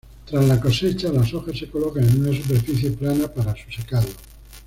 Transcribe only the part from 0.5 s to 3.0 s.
cosecha, las hojas se colocan en una superficie